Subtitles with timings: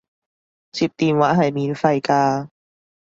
[0.71, 2.47] 接電話係免費㗎